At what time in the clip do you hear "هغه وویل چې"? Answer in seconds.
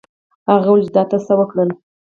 0.51-0.93